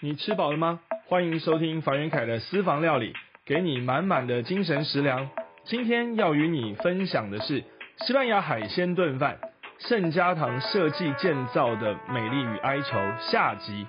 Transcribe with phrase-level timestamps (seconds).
[0.00, 0.80] 你吃饱了吗？
[1.06, 3.14] 欢迎收听樊元凯的私房料理，
[3.46, 5.30] 给你满满的精神食粮。
[5.64, 7.64] 今天要与你分享的是
[8.00, 9.38] 西班牙海鲜炖饭，
[9.78, 12.98] 圣家堂设计建造的美丽与哀愁
[13.30, 13.86] 下集。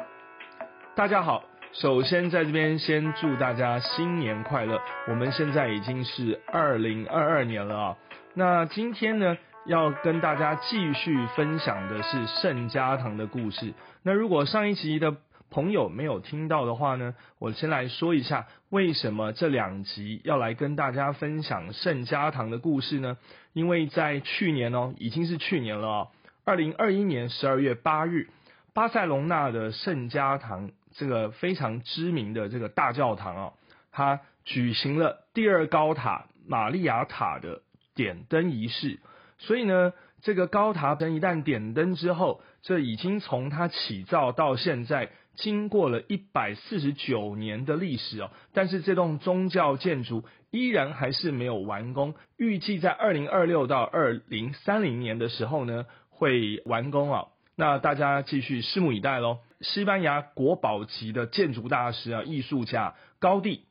[0.95, 1.43] 大家好，
[1.73, 4.81] 首先在这边先祝大家新年快乐。
[5.09, 7.97] 我们现在已经是二零二二年了啊。
[8.33, 13.73] 那今天呢，要跟大家继续分享的是圣家堂的故事。
[14.03, 15.17] 那如果上一集的
[15.49, 23.17] 朋友没有听到的话呢，我先来说一下为什么这两集要来跟大家分享圣家堂的故事呢？
[23.53, 26.07] 因为在去年哦，已经是去年了哦，
[26.45, 28.29] 二零二一年十二月八日，
[28.73, 33.53] 巴塞隆纳的圣家堂这个非常知名的这个大教堂哦，
[33.91, 37.61] 它举行了第二高塔玛利亚塔的
[37.95, 38.99] 点灯仪式，
[39.37, 39.93] 所以呢。
[40.23, 48.31] 这个高塔灯一旦点灯之后，这已经从它起造到现在，经过了一百四十九年的历史哦。
[48.51, 57.25] 但是这栋宗教建筑依然还是没有完工，预计在二零二六到二零三零年的时候呢会完工啊。
[57.55, 59.37] 那大家继续拭目以待喽。
[59.61, 63.66] 西班牙国宝级的建筑大师啊，艺术家高第。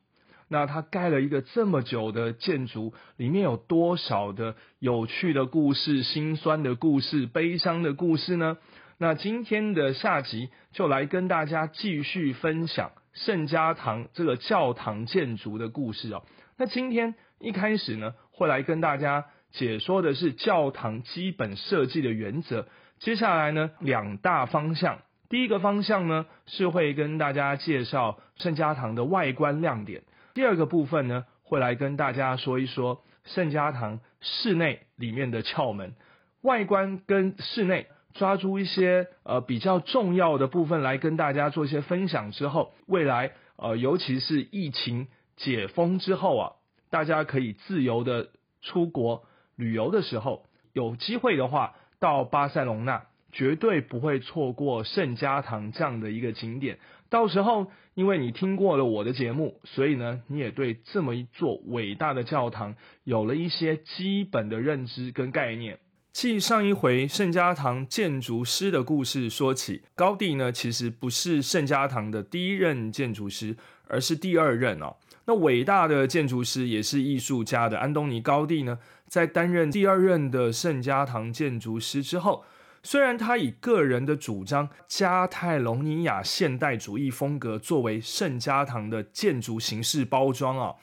[0.49, 8.57] 那他盖了一个这么久的建筑，里面有多少的有趣的故事、心酸的故事、悲伤的故事呢？
[8.97, 16.23] 那今天的下集就来跟大家继续分享圣家堂这个教堂建筑的故事哦。
[16.57, 22.67] 那今天一开始呢，会来跟大家解说的是教堂基本设计的原则。
[22.99, 30.01] 接下来呢，两大方向，第一个方向呢是会跟大家介绍圣家堂的外观亮点。
[30.37, 35.95] 第二个部分呢，会来跟大家说一说圣家堂室内里面的窍门，
[36.41, 46.51] 外观跟室内抓住一些呃比较重要的部分来跟大家做一些分享之后，未来呃尤其是疫情解封之后啊，
[46.91, 48.27] 大家可以自由的
[48.61, 49.23] 出国
[49.55, 53.07] 旅游的时候，有机会的话到巴塞隆纳。
[53.33, 56.79] 绝对不会错过圣家堂这样的一个景点。
[57.09, 62.75] 到时候，因为你听过了我的节目，所以呢，你也对这么一座伟大的教堂
[63.05, 65.79] 有了一些基本的认知跟概念。
[66.11, 73.55] 继上一回圣家堂建筑师的故事说起，高第呢其实不是圣家堂的第一任建筑师，
[73.87, 74.95] 而是第二任哦。
[75.25, 82.43] 那伟大的建筑师也是艺术家的安东尼高第呢，在担任第二任的圣家堂建筑师之后。
[82.83, 90.75] 虽然他以个人的主张加泰隆尼亚现代主义风格作为圣家堂的建筑形式包装啊，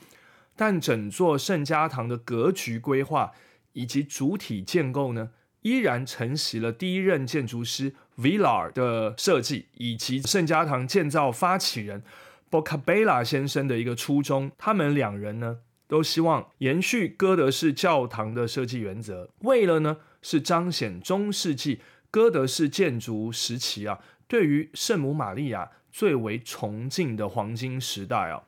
[0.55, 3.32] 但整座圣家堂的格局规划
[3.72, 5.31] 以及主体建构呢，
[5.62, 12.03] 依然承袭了第一任建筑师 Villar 的设计，以及圣家堂建造发起人
[12.50, 14.53] Bocabella 先生的一个初衷。
[14.56, 21.78] 他们两人呢，都希望延续哥德式教堂的设计原则，为了呢，是彰显中世纪。
[22.10, 28.44] 哥德式建筑时期啊，对于圣母玛利亚最为崇敬的黄金时代啊。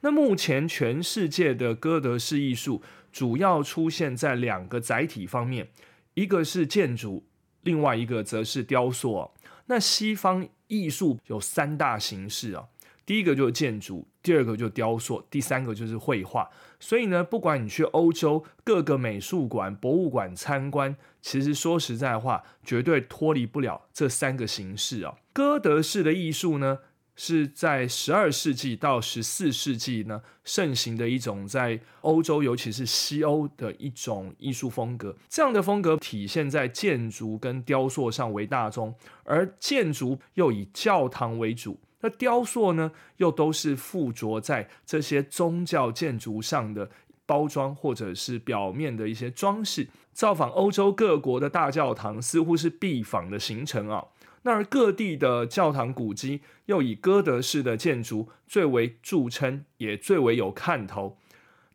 [0.00, 2.80] 那目前全世界的哥德式艺术
[3.12, 5.68] 主要出现在两个载体方面，
[6.14, 7.24] 一个是建筑，
[7.62, 9.30] 另外一个则是雕塑。
[9.66, 12.68] 那西方艺术有三大形式啊。
[13.04, 16.46] 第一个就是建筑，第二个就雕塑，第三个就是绘画。
[16.78, 25.14] 所以呢，不管你去欧洲各个美术馆、博物馆参观，其实说实在话，绝对脱离不了这三个形式啊。
[25.32, 26.80] 哥德式的艺术呢，
[27.16, 35.16] 是在十二世纪到十四世纪呢盛行的一种在欧洲，尤其是西欧的一种艺术风格。
[35.30, 38.94] 这样的风格体现在建筑跟雕塑上为大宗，
[39.24, 41.80] 而建筑又以教堂为主。
[42.00, 46.88] 那雕塑呢，又都是附着在这些宗教建筑上的
[47.26, 49.88] 包装，或者是表面的一些装饰。
[50.12, 54.04] 造访欧洲各国的大教堂，似乎是必访的行程啊。
[54.42, 61.18] 那而各地的教堂古迹，又以哥德式的建筑最为著称，也最为有看头。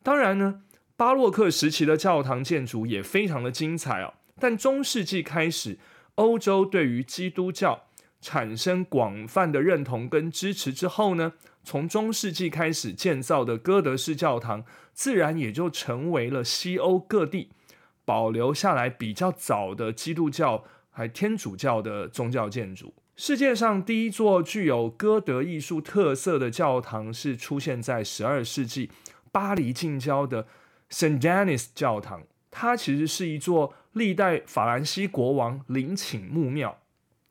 [0.01, 0.61] 当然呢，
[0.95, 4.13] 巴洛克时期的教堂建筑也非常的精彩啊。
[4.39, 5.77] 但中世纪开始，
[6.15, 7.83] 欧洲对于基督教。
[8.23, 17.49] 产生广泛的认同跟支持之后呢，从中世纪开始建造的哥德式教堂，自然也就成为了西欧各地
[18.05, 22.93] 保留下来比较早的基督教还天主教的宗教建筑。
[23.17, 28.89] 世界上第一座具有哥德艺术特色的教堂，是出现在十二世纪
[29.31, 30.47] 巴黎近郊的
[30.89, 32.23] 圣 Denis 教堂。
[32.49, 36.79] 它其实是一座历代法兰西国王陵寝墓庙。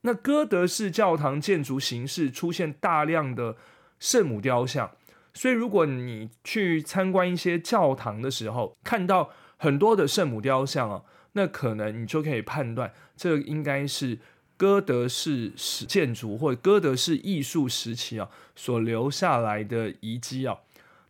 [0.03, 3.57] 那哥德式教堂建筑形式出现大量的
[3.99, 4.91] 圣母雕像，
[5.33, 11.03] 所以如果你去参观一些教堂的时候，看到很多的圣母雕像啊，
[11.33, 14.19] 那可能你就可以判断，这应该是
[14.57, 15.51] 哥德式
[15.87, 20.59] 建筑或者哥德式艺术时期啊所留下来的遗迹啊。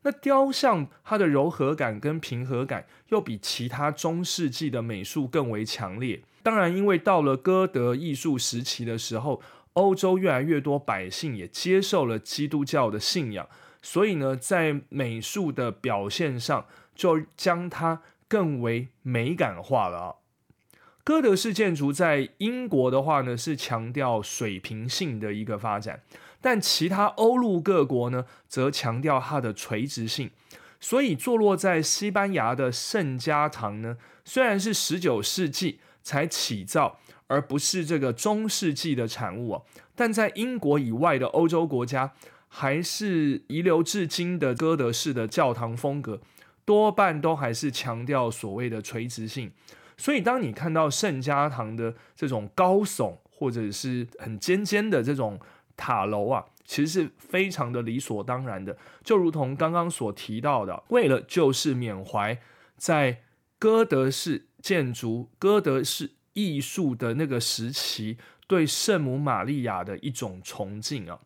[0.02, 6.20] 那雕像它的柔和感跟平和感，又比其他中世纪的美术更为强烈。
[6.42, 9.40] 当然，因为到了哥德艺术时期的时候，
[9.74, 13.48] 欧洲越来越多百姓也接受了基督教的信仰，
[13.80, 20.14] 所以呢，在美术的表现上，就将它更为美感化了啊。
[21.04, 26.02] 哥德式建筑在英国的话呢，是强调水平性的一个发展。
[26.40, 30.30] 但其他欧陆各国呢，则强调它的垂直性，
[30.80, 39.62] 所以坐落在西班牙的圣家堂呢，虽然是十九世纪才起造，而不是这个中世纪的产物啊，
[39.94, 42.12] 但在英国以外的欧洲国家，
[42.48, 46.20] 还是遗留至今的哥德式的教堂风格，
[46.64, 49.52] 多半都还是强调所谓的垂直性。
[49.96, 55.40] 所以，当你看到圣家堂的这种高耸或者是很尖尖的这种。
[55.74, 62.38] 塔楼啊，其实是非常的理所当然的，就如同刚刚所提到的，为了就是缅怀
[62.76, 63.22] 在
[63.58, 68.16] 哥德式建筑、哥德式艺术的那个时期
[68.46, 71.20] 对圣母玛利亚的一种崇敬啊。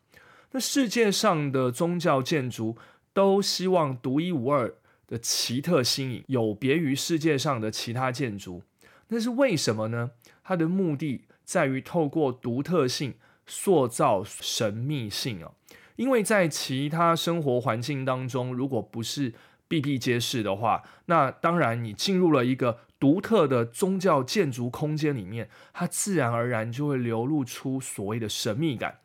[0.50, 2.76] 那世界上的宗教建筑
[3.12, 4.74] 都希望独一无二
[5.06, 8.62] 的奇特新颖，有别于世界上的其他建筑。
[9.08, 10.10] 那是为什么呢？
[10.42, 13.14] 它的目的在于透过独特性。
[13.48, 15.52] 塑造神秘性啊，
[15.94, 19.34] 因为在其他生活环境当中，如果不是
[19.68, 29.00] 比比皆是的话，那当然你进入了一个独特的宗教建筑空间里面，它自然而然就会流露出所谓的神秘感。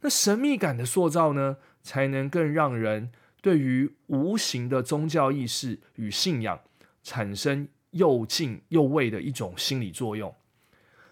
[0.00, 3.10] 那神秘感的塑造呢，才能更让人
[3.40, 6.60] 对于无形的宗教意识与信仰
[7.02, 10.34] 产生又敬又畏的一种心理作用。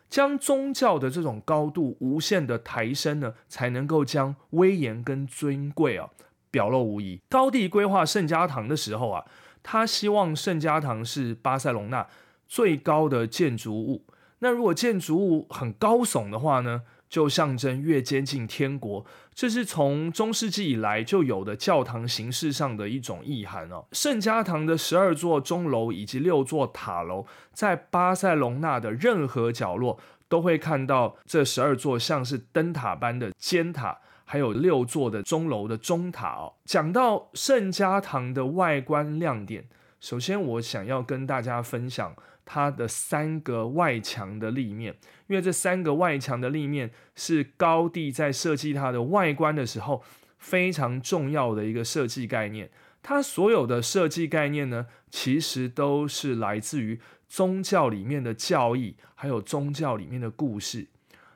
[0.09, 6.11] 将宗教的这种高度无限的抬升呢，才能够将威严跟尊贵啊
[6.51, 7.21] 表露无遗。
[7.29, 9.25] 高地规划圣家堂的时候啊，
[9.63, 12.07] 他希望圣家堂是巴塞隆纳
[12.49, 14.07] 最高的建筑物。
[14.41, 16.83] 那如果建筑物很高耸的话呢？
[17.11, 19.05] 就象征越接近天国，
[19.35, 23.85] 这是从中世纪以来就有的教堂形式上的一种意涵哦。
[23.91, 29.99] 圣家堂的十二座钟楼以及六座塔楼，在巴塞隆纳的任何角落
[30.29, 33.99] 都会看到这十二座像是灯塔般的尖塔，
[34.31, 36.55] 还有六座的钟楼的钟塔哦。
[36.65, 39.65] 讲到圣家堂的外观亮点，
[39.99, 42.15] 首先我想要跟大家分享。
[42.53, 44.97] 它的三个外墙的立面，
[45.29, 50.03] 因为这三个外墙的立面是高地在设计它的外观的时候
[50.37, 52.69] 非常重要的一个设计概念。
[53.03, 60.89] 它所有的设计概念呢，其实都是来自于宗教里面的教义，还有宗教里面的故事。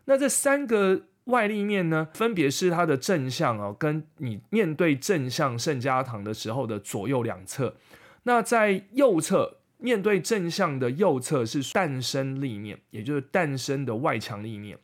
[0.06, 7.76] 那这三个外立面呢，分别是它的正向哦，跟你面对正向圣家堂的时候的左右两侧。
[8.25, 9.59] 那在右侧。
[9.76, 14.79] 面对正向的右侧是诞生立面，也就是诞生的外墙立面，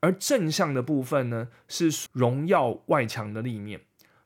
[0.00, 3.80] 而正向的部分呢是荣耀外墙的立面。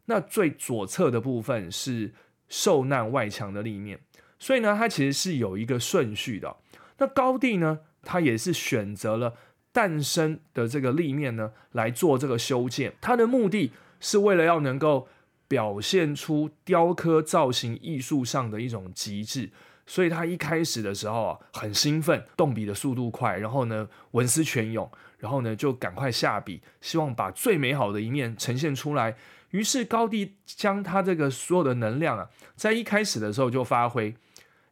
[0.07, 2.13] 那最左侧的部分是
[2.49, 4.01] 受难外墙的立面。
[4.41, 6.57] 所以呢，它其实是有一个顺序的。
[6.97, 9.35] 那高地呢，它也是选择了
[9.79, 13.71] 诞生的这个立面呢来做这个修建，它的目的
[14.01, 15.07] 是为了要能够
[15.47, 19.51] 表现出雕刻造型艺术上的一种极致。
[19.87, 29.17] 所以他一开始的时候啊，很兴奋，动笔的速度快，然后呢，文思泉涌，然后呢，就赶快下笔，希望把最美好的一面呈现出来。
[29.53, 34.13] 于是高第将他这个所有的能量啊，在一开始的时候就发挥。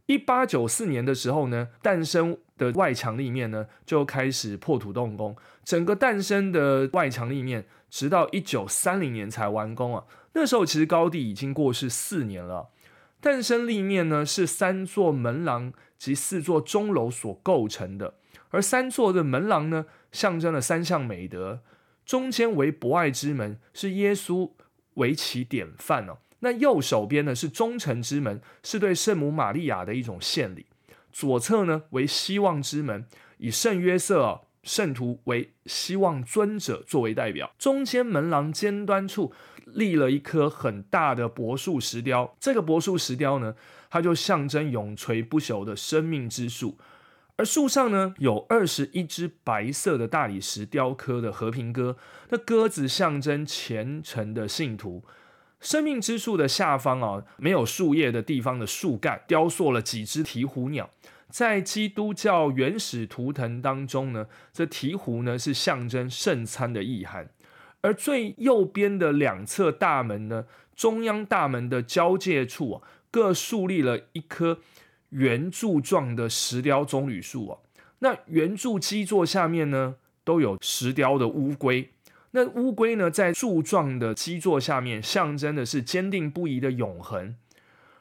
[0.06, 10.04] 一八九四年的时候呢，诞生的外墙立面呢就开始破土动工，整个诞生的外墙立面，直到一九三零年才完工啊。
[10.34, 12.68] 那时候其实高第已经过世四年了。
[13.20, 18.14] 诞生立面呢，是三座门廊及四座钟楼所构成的，
[18.50, 21.62] 而三座的门廊呢，象征了三项美德，
[22.04, 24.52] 中间为博爱之门，是耶稣
[24.94, 26.18] 为其典范哦。
[26.40, 30.62] 那右手边呢是忠诚之门，是对圣母玛利亚的一种献礼；
[31.12, 33.06] 左侧呢为希望之门，
[33.38, 39.32] 以圣约瑟圣徒为希望尊者作为代表，中间门廊尖端处。
[39.66, 43.56] 立了一棵很大的柏树石雕，这个柏树石雕呢，
[43.90, 46.78] 它就象征永垂不朽的生命之树。
[47.34, 51.96] 而树上呢有二十一只白色的大理石雕刻的和平鸽，
[52.28, 55.02] 那鸽子象征虔诚的信徒。
[55.60, 60.90] 生命之树的下方啊，没有树叶的地方的树干雕塑了几只鹈鹕鸟。
[61.28, 67.28] 在基督教原始图腾当中呢，这鹈鹕呢是象征圣餐的意涵。
[67.80, 74.58] 而最右边的两侧大门呢，中央大门的交界处啊，各树立了一棵。
[75.10, 77.58] 圆柱状的石雕棕榈树啊，
[78.00, 79.94] 那圆柱基座下面呢，
[80.24, 81.92] 都有石雕的乌龟。
[82.36, 87.34] 那乌龟呢，在柱状的基座下面，象征的是坚定不移的永恒。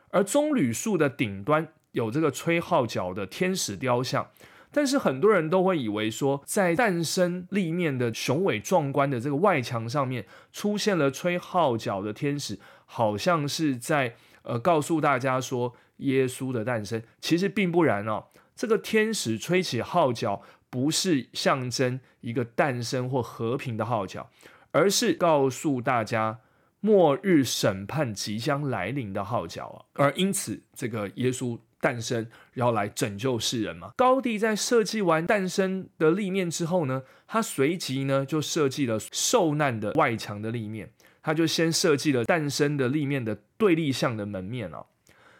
[0.09, 4.29] 而棕榈树的顶端有这个吹号角的天使雕像，
[4.71, 15.73] 但是很多人都会以为说，在诞生立面的雄伟壮观的这个外墙上面，出现了吹号角的天使，好像是在呃告诉大家说。
[15.99, 20.41] 耶稣的诞生其实并不然哦，这个天使吹起号角，
[20.75, 24.29] 不是象征一个诞生或和平的号角，
[24.71, 26.41] 而是告诉大家
[26.81, 29.77] 末日审判即将来临的号角啊。
[29.93, 33.93] 而因此，这个耶稣诞生要来拯救世人嘛。
[33.95, 40.91] 高第在设计完诞生的立面之后呢，他随即呢就设计了受难的外墙的立面，
[41.23, 44.85] 他就先设计了诞生的立面的对立向的门面啊。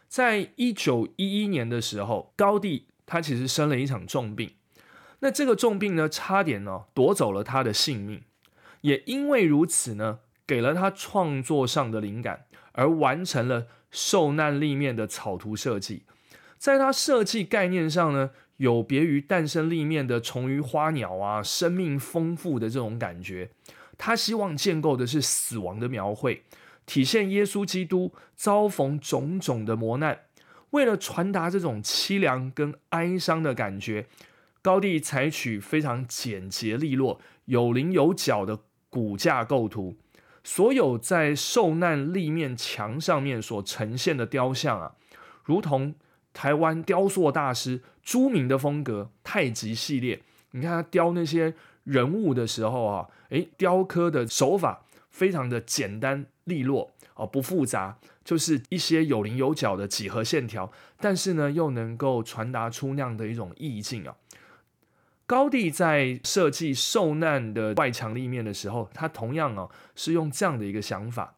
[0.08, 4.50] 在一九一一年的时候，高第他其实生了一场重病，
[5.20, 8.24] 那这个重病呢，差点呢夺走了他的性命，
[8.82, 16.04] 也因为如此呢，给了他创作上的灵感，而完成了受难立面的草图设计。
[16.58, 23.50] 在他设计概念上呢，有别于诞生立面的虫鱼花鸟啊，生命丰富的这种感觉，
[23.98, 26.44] 他希望建构的是死亡的描绘。
[26.86, 30.20] 体现耶稣基督遭逢种种的磨难，
[30.70, 34.06] 为了传达这种凄凉跟哀伤的感觉，
[34.66, 39.96] 高地采取非常简洁利落、有棱有角的骨架构图。
[40.44, 44.96] 所有在受难立面墙上面所呈现的雕像啊，
[45.44, 45.94] 如同
[46.34, 50.24] 台湾雕塑大师朱明的风格太极系列。
[50.50, 51.54] 你看他雕那些
[51.84, 54.82] 人物的时候啊，诶，雕刻的手法。
[55.12, 60.70] 非常的简单利落啊，不复杂，就是一些有棱有角的几何线条，
[61.00, 64.14] 但是呢，又能够传达出那样的一种意境啊。
[65.25, 71.36] 高地在设计受难的外墙立面的时候，他同样哦是用这样的一个想法，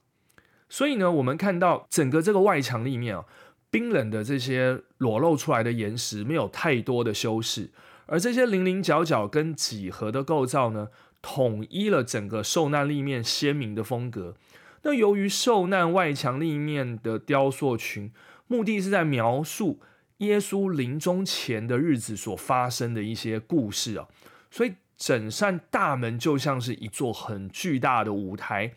[0.69, 3.25] 所以呢，我们看到整个这个外墙立面啊，
[3.69, 7.71] 冰冷的这些裸露出来的岩石没有太多的修饰，
[8.07, 10.89] 而这些棱棱角角跟几何的构造呢。
[11.19, 14.35] 统一了整个受难立面鲜明的风格。
[14.83, 18.11] 那由于受难外墙立面的雕塑群，
[18.45, 19.81] 目的是在描述
[20.17, 24.07] 耶稣临终前的日子所发生的一些故事啊，
[24.49, 28.73] 所以整扇大门就像是一座很巨大的舞台，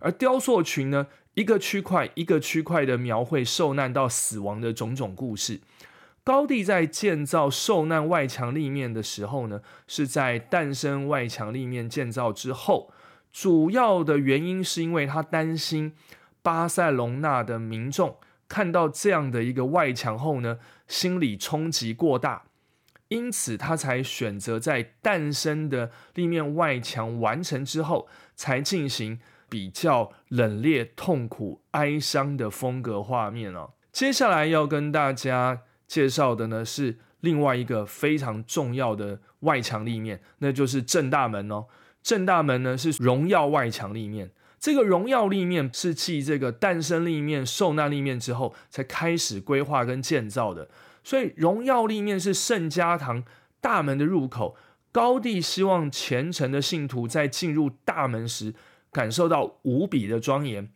[0.00, 5.60] 而雕塑群呢，一个区块一个区块的描绘受难到死亡的种种故事。
[6.24, 12.92] 高地在建造受难外墙立面的时候呢，是在诞生外墙立面建造之后，
[13.32, 15.94] 主要的原因是因为他担心
[16.42, 20.58] 巴塞隆纳的民众看到这样的一个外墙后呢，
[20.92, 22.44] 心理冲击过大，
[23.08, 28.06] 因此他才选择在诞生的立面外墙完成之后，
[28.36, 29.18] 才进行
[29.48, 33.70] 比较冷冽、痛苦、哀伤的风格画面哦。
[33.90, 35.62] 接下来要跟大家。
[35.88, 41.66] 介绍的呢是另外一个非常重要的外墙立面，那就是正大门哦。
[42.02, 44.30] 正大门呢是荣耀外墙立面，
[44.62, 50.68] 这个荣耀立面是继这个诞生立面、受难立面之后才开始规划跟建造的。
[51.02, 53.24] 所以荣耀立面是圣家堂
[53.60, 54.54] 大门的入口，
[54.92, 58.54] 高地希望虔诚的信徒在进入大门时
[58.92, 60.70] 感受到无比的庄严，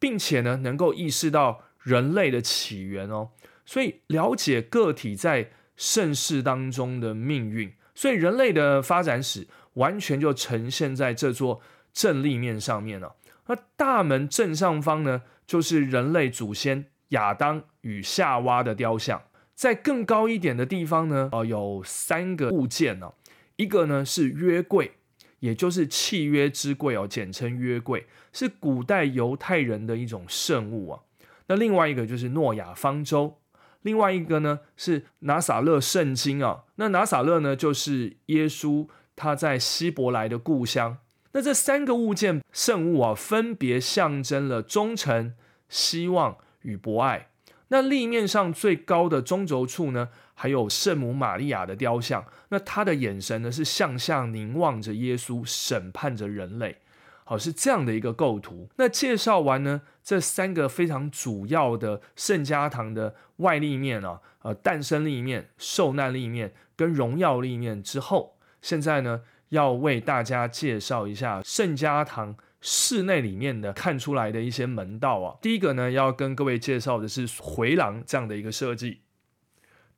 [0.00, 3.30] 并且呢能够意识到人类的起源哦。
[3.64, 11.60] 所以了解个体在盛世当中的命运，所以人类的发展史完全就呈现在这座
[11.92, 13.16] 正立面上面了。
[13.46, 19.22] 那大门正上方呢，就是人类祖先亚当与夏娃的雕像。
[19.54, 23.12] 在更高一点的地方呢，呃，有三个物件呢，
[23.56, 24.92] 一个呢是约柜，
[25.40, 31.00] 也就是契约之柜哦，简称约柜，是古代犹太人的一种圣物啊。
[31.48, 33.38] 那另外一个就是诺亚方舟。
[33.82, 40.98] 另外一个呢是拿撒勒圣经啊，那拿撒勒呢就是耶稣他在希伯来的故乡。
[41.32, 45.34] 那这三个物件圣物啊，分别象征了忠诚、
[45.68, 47.28] 希望与博爱。
[47.68, 52.26] 那立面上最高的中轴处呢，还有圣母玛利亚的雕像。
[52.50, 56.76] 那他的眼神呢是向下凝望着耶稣，审判着人类。
[57.24, 58.68] 好，是这样的一个构图。
[58.76, 69.22] 那介绍完呢这三个非常主要的圣家堂的外立面啊，呃，诞生立面、受难立面跟荣耀立面之后，现在呢
[69.52, 75.36] 要为大家介绍一下圣家堂室内里面的看出来的一些门道啊。
[75.42, 79.02] 第一个呢要跟各位介绍的是回廊这样的一个设计。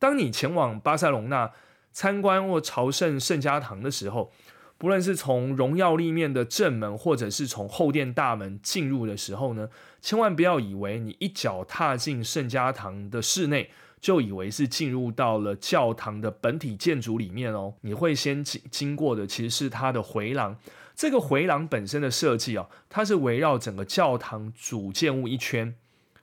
[0.01, 1.53] 当你前往巴塞隆纳
[1.93, 4.33] 参观或朝圣圣家堂的时候，
[4.77, 9.69] 不论是从荣耀立面的正门，或者是从后殿大门进入的时候呢，
[10.01, 13.71] 千万不要以为你一脚踏进圣家堂的室内，
[14.05, 17.73] 就以为是进入到了教堂的本体建筑里面哦。
[17.81, 20.55] 你会先经经过的其实是它的回廊。
[20.95, 25.75] 这个回廊本身的设计啊，它是围绕整个教堂主建物一圈，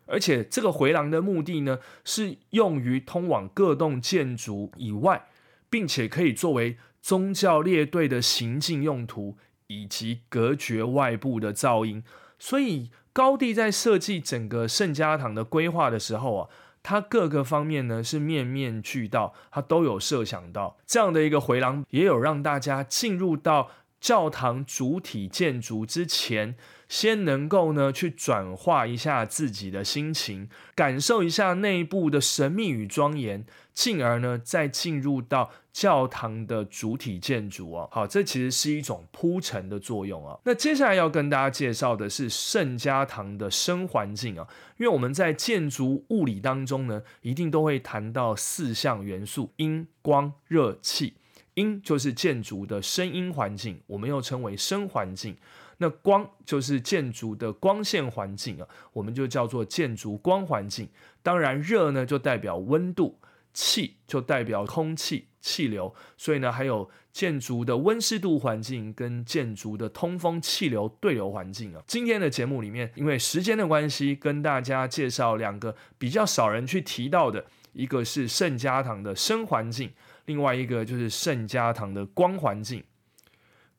[0.05, 5.25] 而且这个回廊的目的呢，是用于通往各栋建筑以外，
[5.71, 6.77] 并且可以作为。
[7.03, 9.35] 宗教列队的行进用途，
[9.65, 12.03] 以及隔绝外部的噪音，
[12.37, 16.49] 所以高地在设计整个圣家堂的规划的时候啊，
[16.83, 23.69] 它各个方面呢是面面俱到，它都有设想到这样的一个回廊，也有让大家进入到
[23.99, 26.55] 教堂主体建筑之前。
[26.91, 37.87] 先能够呢去转化一下自己的心情，感受一下内部的神秘与庄严，进而呢再进入到教堂的主体建筑哦。
[37.93, 40.37] 好，这其实是一种铺陈的作用啊。
[40.43, 44.45] 那接下来要跟大家介绍的是圣家堂的声环境啊，
[44.77, 51.13] 因为我们在建筑物理当中呢，一定都会谈到四项元素：音、光、热、气。
[51.55, 55.35] 音就是建筑的声音环境，我们又称为声环境。
[55.81, 60.87] 那光就是建筑的光线环境啊，我们就叫做建筑光环境。
[61.23, 63.19] 当然，热呢就代表温度，
[63.51, 71.81] 气就代表空气气流，所以呢还有建筑的温湿度环境跟建筑的通风气流对流环境啊。
[71.87, 79.91] 今天的节目里面，因为时间的关系，跟大家介绍两个比较少人去提到的，一个是圣家堂的声环境，
[80.25, 82.83] 另外一个就是圣家堂的光环境。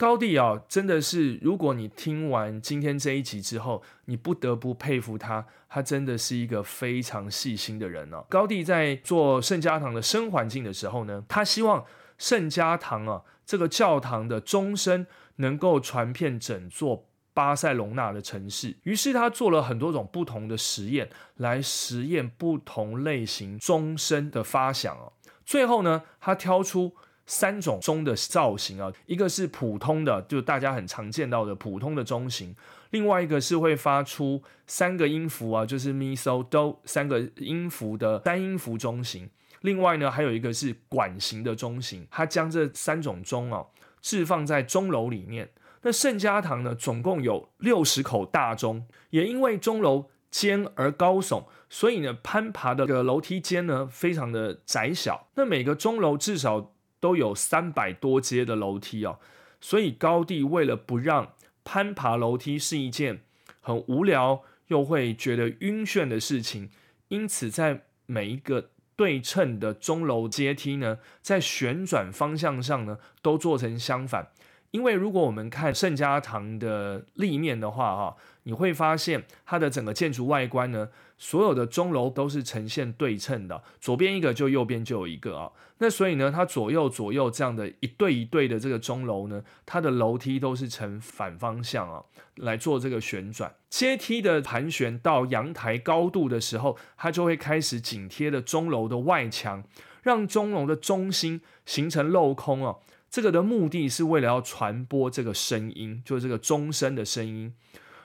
[0.03, 8.27] 高地啊，真的是，如果你听完今天这一集之后，你不得不佩服他，他真的是一个非常细心的人哦。
[8.29, 11.85] 高地在做圣家堂的声环境的时候呢，他希望
[12.19, 25.13] 圣家堂啊这个教堂的钟声能够传遍整座巴塞隆纳的城市，于是他做了很多种不同的实验，来实验不同类型钟声的发响哦。
[25.47, 26.93] 最后呢，他挑出。
[27.33, 32.55] 三种钟的造型啊，一个是普通的，就大家很常见到的普通的钟型；
[32.91, 39.29] 另外一个是会发出三个音符啊，就是 mi so do 三个音符的单音符钟型；
[39.63, 42.07] 另外呢，还有一个是管型的钟型。
[42.11, 43.65] 它将这三种钟啊
[44.03, 45.49] 置放在钟楼里面。
[45.81, 55.29] 那圣家堂呢，总共有六十口大钟，也因为钟楼尖而高耸，所以呢，攀爬的个楼梯间呢非常的窄小。
[55.37, 59.19] 那每个钟楼至少都有三百多阶的楼梯哦，
[59.61, 61.33] 所以高地为了不让
[61.65, 63.23] 攀爬楼梯是一件
[63.61, 66.71] 很无聊又会觉得晕眩的事情，
[67.09, 74.29] 因此在每一个对称的钟楼阶梯呢，在旋转方向上呢，都做成相反。
[74.71, 80.89] 因为如果我们看圣家堂的立面的话，哈，你会发现它的整个建筑外观呢，
[81.23, 85.53] 所有的钟楼都是呈现对称的，左边一个就右边就有一个啊。
[85.79, 92.03] 那所以呢，它左右左右这样的一对一对的这个钟楼呢，它的楼梯都是呈反方向啊
[92.39, 93.55] 来做这个旋转。
[93.71, 99.63] 阶梯的盘旋到阳台高度的时候，它就会开始紧贴的钟楼的外墙，
[100.03, 102.81] 让钟楼的中心形成镂空哦。
[103.09, 107.55] 这个的目的是为了要传播这个声音，就是这个钟声的声音。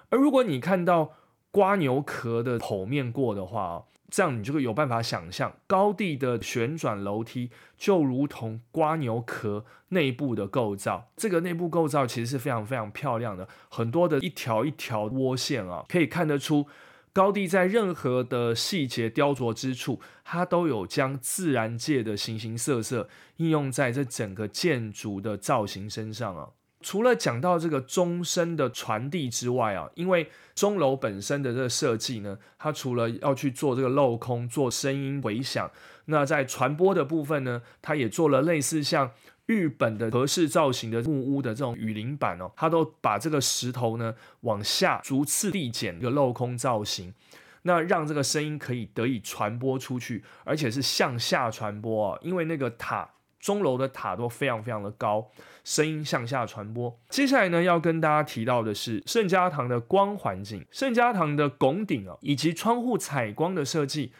[0.10, 1.13] 而如果你看到
[1.58, 11.10] 瓜牛壳的剖面过的话，这样你就会有办法想象高地的旋转楼梯就如同瓜牛壳内部的构造。
[11.17, 16.67] 这个内部构造其实是非常非常漂亮的，很多的一条一条窝线啊，可以看得出。
[17.12, 26.50] 高地在任何的细节雕琢之处，它都有将自然界的形形色色应用在这整个建筑的造型身上啊。
[26.82, 35.70] 除了讲到这个钟声的传递之外啊，因为钟楼本身的这个设计呢，它除了要去做这个镂空、做声音回响，
[36.06, 39.12] 那在传播的部分呢，它也做了类似像。
[39.48, 47.13] 日本的合适造型的木屋的这种雨林板哦，它都把这个石头呢往下逐次递减一个镂空造型。
[47.62, 53.10] 那让这个声音可以得以传播出去，而且是向下传播啊，因为那个塔
[53.47, 55.25] 钟楼的塔都非常非常的高，
[55.63, 56.99] 声音向下传播。
[57.07, 64.12] 接下来呢，要跟大家提到的是圣家堂的光环境，圣家堂的拱顶啊，以及窗户采光的设计。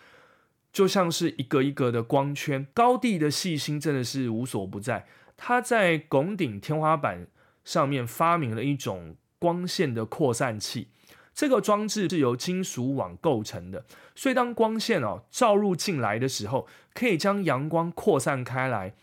[0.72, 5.06] 就像是一个一个的光圈，高地的细心真的是无所不在。
[5.36, 7.28] 他在拱顶天花板
[7.66, 10.88] 上面发明了一种光线的扩散器，
[11.34, 13.84] 这个装置是由金属网构成的，
[14.16, 18.94] 所以当光线哦照入进来的时候，可以将阳光扩散开来。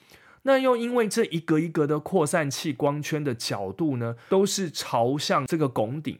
[0.44, 6.18] 那又因为这一格一格的扩散器光圈的角度呢，都是朝向这个拱顶，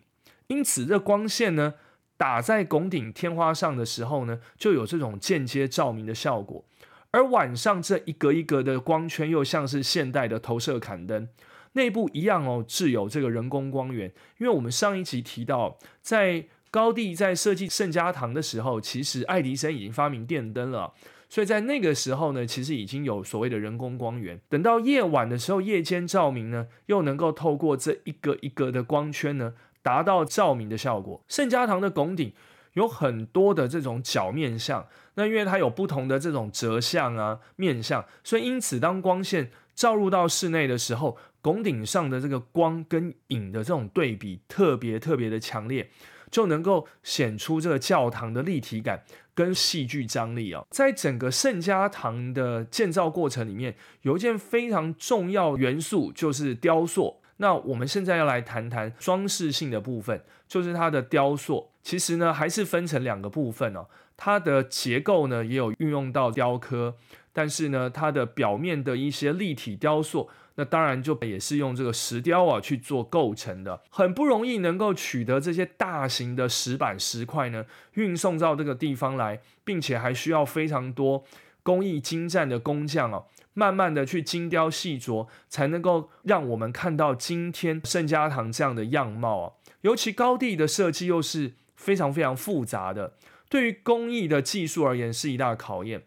[0.48, 1.74] 因此这光线呢。
[2.16, 6.64] 打在拱顶天花上的时候呢，就有这种间接照明的效果。
[7.10, 11.28] 而晚上这一格一格的光圈又像是现代的投射砍灯，
[11.72, 14.12] 内部一样哦，置有这个人工光源。
[14.38, 20.94] 因为我们上一集提到，在高地在设计圣家堂的时候，其实爱迪生已经发明电灯了，
[21.34, 24.40] 所以在那个时候呢，其实已经有所谓的人工光源。
[24.48, 29.54] 等到夜晚的时候，夜间照明呢，又能够透过这一个一个的光圈呢。
[29.82, 31.20] 达到照明的效果。
[31.26, 32.32] 圣家堂的拱顶
[32.74, 45.90] 有很多的这种角面相，那因为它有不同的这种折向啊面相，所以因此当光线照入到室内的时候，拱顶上的这个光跟影的这种对比特别特别的强烈，
[46.34, 49.04] 就能够显出这个教堂的立体感
[49.36, 50.64] 跟戏剧张力啊。
[50.68, 57.20] 在整个圣家堂的建造过程里面，有一件非常重要元素就是雕塑。
[57.36, 61.70] 那我们现在要来谈谈装饰性的部分，就是它的雕塑。
[61.84, 63.86] 其实呢，还是分成两个部分哦。
[64.16, 66.96] 它的结构呢，也有运用到雕刻，
[67.32, 73.82] 但是呢，它的表面的一些立体雕塑，那当然就也是用这个石雕啊去做构成的。
[73.90, 77.64] 很不容易能够取得这些大型的石板石块呢，
[77.94, 81.24] 运送到这个地方来，并且还需要非常多
[81.62, 83.26] 工艺精湛的工匠哦。
[83.56, 89.52] 慢慢的去精雕细琢，才能够让我们看到今天圣家堂这样的样貌啊！
[89.82, 93.14] 尤其高地的设计又是非常非常复杂的，
[93.48, 96.02] 对于工艺的技术而言是一大考验。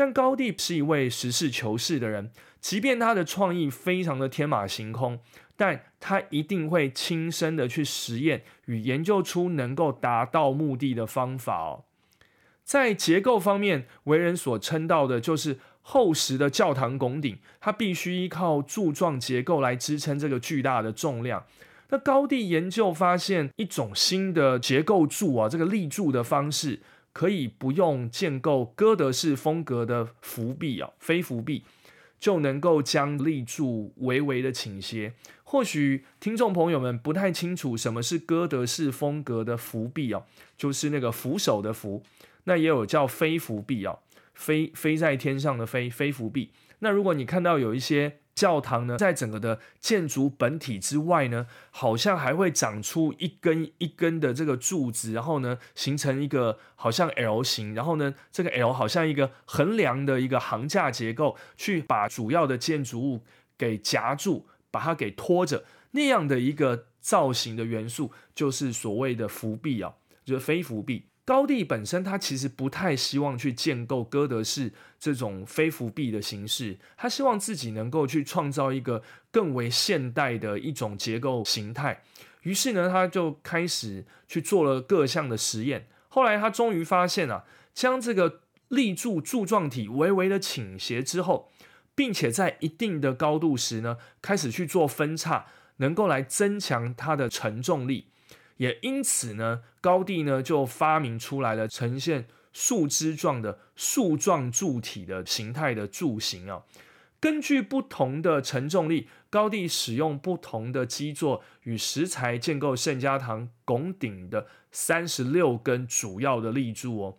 [0.00, 5.20] 但高地是一位实事求是的人，即便他的创意非常的天马行空，
[5.58, 11.84] 但他一定会亲身的去实验与研究出能够达到目的的方法哦。
[12.64, 15.58] 在结构方面，为人所称道的就是。
[15.82, 21.44] 厚实的教堂拱顶，它必须依靠柱状结构来支撑这个巨大的重量。
[21.88, 26.80] 那高地研究发现一种新的结构柱啊，这个立柱的方式
[27.12, 31.64] 可以不用建构哥德式风格的扶壁啊，非扶壁
[32.18, 35.14] 就能够将立柱微微的倾斜。
[35.42, 40.22] 或许听众朋友们不太清楚什么是哥德式风格的扶壁啊，
[40.56, 42.04] 就是那个扶手的扶，
[42.44, 43.98] 那也有叫非扶壁啊。
[44.32, 46.52] 飞飞在天上的飞飞浮壁。
[46.78, 63.22] 那如果你看到有一些教堂呢，在整个的建筑本体之外呢，好像还会长出一根一根的这个柱子，然后呢，形成一个好像 L 型，然后呢，这个 L 好像一个横梁的一个行架结构，去把主要的建筑物
[63.58, 69.92] 给夹住，把它给拖着，那样的一个造型的元素，就是所谓的浮壁啊，
[70.24, 71.09] 就是非浮壁。
[71.30, 82.02] 高地本身，他其实不太希望去建构哥德式这种非浮壁的形式，他希望自己能够去创造一个更为现代的一种结构形态。
[82.42, 85.86] 于是呢，他就开始去做了各项的实验。
[86.08, 91.52] 后来他终于发现啊，将这个立柱柱状体微微的倾斜之后，
[91.94, 98.08] 并且在一定的高度时呢，开始去做分叉，能够来增强它的承重力。
[98.60, 106.62] 也因此呢，高地呢就发明出来了呈现树枝状的树状柱体的形态的柱形啊。
[107.18, 117.18] 根据不同的承重力，高地使用不同的基座与石材建构圣家堂拱顶的三十六根主要的立柱哦。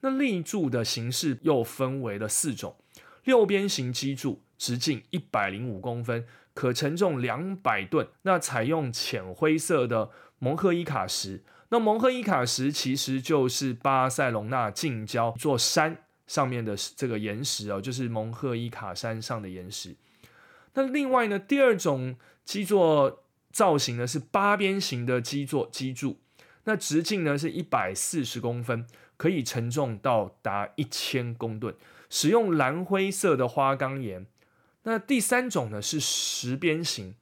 [0.00, 2.74] 那立柱的形式又分为了四种：
[3.22, 8.08] 六边形基柱，直径一百零五公分，可承重两百吨。
[8.22, 10.10] 那采用浅灰色的。
[10.40, 19.94] 蒙赫伊卡石，那蒙赫伊卡石其实就是巴塞隆纳近郊一座山上面的这个岩石哦，就是蒙赫伊卡山上的岩石。
[20.74, 23.22] 那另外呢，第二种基座
[23.52, 26.18] 造型呢是八边形的基座基柱，
[26.64, 28.86] 那直径呢是一百四十公分，
[29.18, 31.74] 可以承重到达一千公吨，
[32.08, 34.26] 使用蓝灰色的花岗岩。
[34.84, 37.14] 那第三种呢是十边形。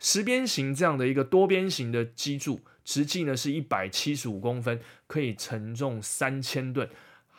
[0.00, 6.88] 十边形这样的一个多边形的基柱，直径呢是一百七十五公分，可以承重三千吨，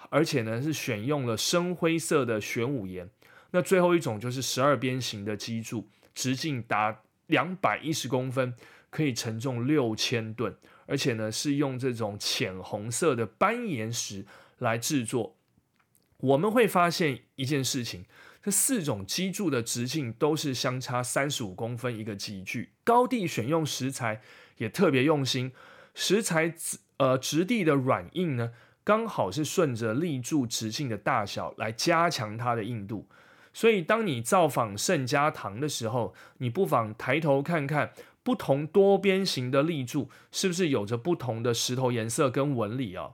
[0.09, 3.09] 而且呢是选用了深灰色的玄武岩。
[3.49, 8.53] 那最后一种就是十二边形的基柱，直径达两百一十公分，
[8.91, 14.25] 可以承重六千吨，而且呢是用这种浅红色的斑岩石
[14.59, 15.35] 来制作。
[16.17, 18.05] 我们会发现一件事情，
[18.43, 22.73] 这四种基柱的直径都是相差三十五公分一个基距。
[22.83, 24.21] 高地选用石材
[24.57, 25.51] 也特别用心，
[25.93, 26.53] 石材
[26.97, 28.51] 呃质地的软硬呢，
[28.83, 33.07] 刚好是顺着立柱直径的大小来加强它的硬度。
[33.53, 37.91] 所以，当你造访圣家堂的时候，你不妨抬头看看
[38.23, 43.11] 不同多边形的立柱是不是有着不同的石头颜色跟纹理啊？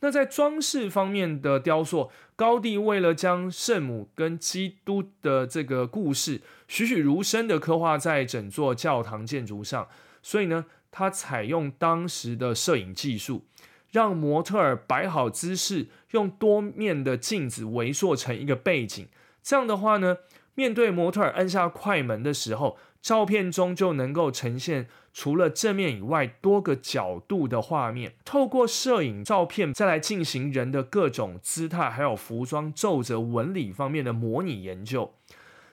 [0.00, 9.88] 那在装饰方面的雕塑，高第为了将圣母跟基督的这个故事栩栩如生的刻画在整座教堂建筑上，
[10.22, 13.44] 所以呢，他采用当时的摄影技术，
[13.90, 19.08] 让模特儿摆好姿势，用多面的镜子围塑成一个背景。
[19.42, 20.18] 这样的话呢，
[20.54, 28.14] 面对模特儿按下快门的时候，照片中就能够呈现除了正面以外多个角度的画面。
[28.24, 35.12] 透过摄影照片，再来进行人的各种姿态，还有服装皱褶纹理方面的模拟研究。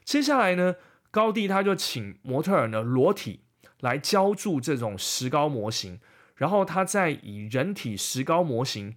[0.04, 0.78] 接下来呢，
[1.12, 3.42] 高地他就请模特儿呢裸体
[3.82, 6.00] 来浇筑这种石膏模型，
[6.38, 8.96] 然后他再以人体石膏模型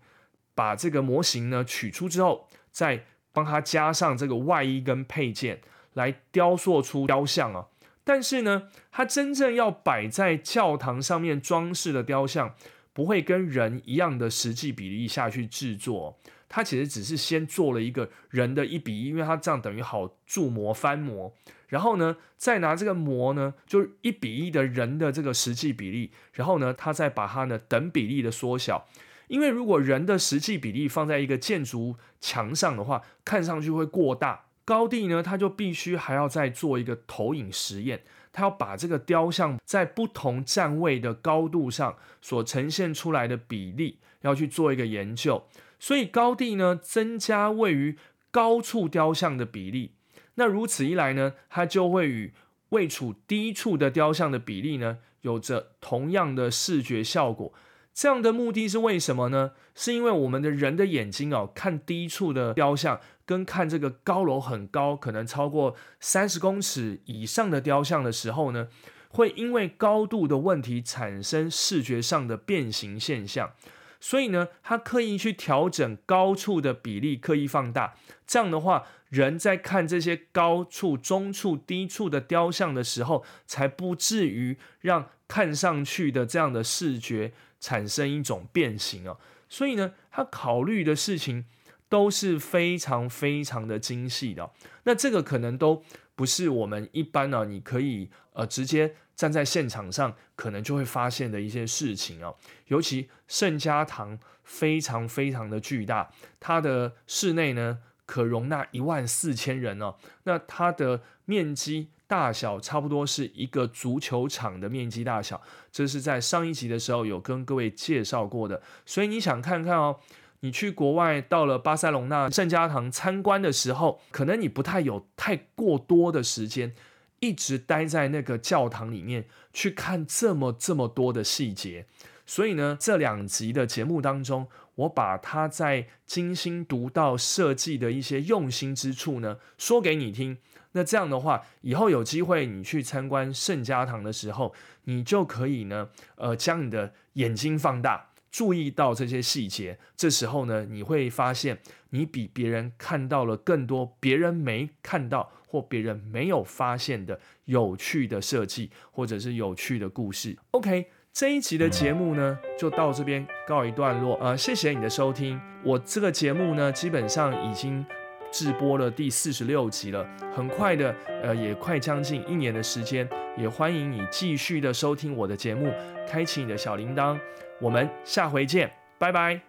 [0.55, 3.05] 把这个模型呢取出之后，再。
[3.31, 5.61] 帮他加上这个外衣跟配件，
[5.93, 7.67] 来雕塑出雕像啊！
[8.09, 12.55] 但是呢，他真正要摆在教堂上面装饰的雕像，
[12.95, 16.19] 不会跟人一样的实际比例下去制作。
[16.49, 21.35] 他其实只是先做了一个人的一比一，因为他这样等于好铸模翻模，
[21.67, 28.87] 然后呢，再拿这个模呢，就一比一的人的这个实际比例，然后呢，他再把它呢等比例的缩小。
[29.27, 34.47] 因为如果人的实际比例放在一个建筑墙上的话，看上去会过大。
[34.69, 38.03] 高地呢，他就必须还要再做一个投影实验，
[38.35, 45.47] 他要把这个雕像在不同站位的高度上所呈现出来的比例，要去做一个研究。
[45.79, 47.97] 所以高地呢，增加位于
[48.31, 49.93] 高处雕像的比例。
[50.35, 52.35] 那如此一来呢，它就会与
[52.69, 57.55] 位处低处的雕像的比例呢，有着同样的视觉效果。
[57.95, 59.53] 这样的目的是为什么呢？
[59.75, 68.69] 是因为我们的人的眼睛哦，看低处的雕像，跟看这个高楼很高，可能超过三十公尺以上的雕像的时候呢，
[69.11, 73.53] 会因为高度的问题产生视觉上的变形现象。
[74.01, 77.95] 所以呢，他刻意去调整高处的比例，刻意放大。
[78.27, 87.35] 这样的话，人在看这些高处、中处、低处的雕像的时候，才不至于让看上去的这样的视觉。
[87.61, 89.17] 产生一种变形啊，
[89.49, 91.45] 所以呢，他考虑的事情
[91.89, 94.51] 都是非常非常的精细的。
[94.85, 95.83] 那这个可能都
[96.15, 102.37] 不是我们一般呢，你可以呃直接站在现场上，可能就会发现的一些事情哦。
[102.67, 109.97] 尤其圣家堂非常非常的巨大，它的室内呢可容纳一万四千人哦。
[110.25, 111.91] 那它的面积。
[112.09, 118.63] 大小差不多是一个足球场的面积大小，这是在上一集的时候有跟各位介绍过的。
[118.87, 120.01] 所以你想看看哦，
[120.41, 126.75] 你去国外到了巴塞隆纳圣家堂参观的时候，可能你不太有太过多的时间，
[127.21, 131.87] 一直待在那个教堂里面去看这么这么多的细节。
[132.25, 140.39] 所以呢，这两集的节目当中，我把他在精心独到设计的一些用心之处呢，说给你听。
[140.73, 149.79] 那这样的话，以后有机会你去参观圣家堂的时候，你就可以呢，呃，将你的眼睛放大，注意到这些细节。
[149.97, 151.59] 这时候呢，你会发现
[151.91, 160.37] 你比别人看到了更多别人没看到或别人没有发现的有趣的设计，或者是有趣的故事。
[160.53, 164.17] OK，这一集的节目呢，就到这边告一段落。
[164.21, 165.41] 呃，谢谢你的收听。
[165.65, 167.85] 我这个节目呢，基本上已经。
[168.31, 175.73] 直播了第四十六集了，很快的，呃，也快将近一年的时间，也欢迎你继续的收听我的节目，
[176.07, 177.19] 开启你的小铃铛，
[177.61, 179.48] 我们下回见，拜拜。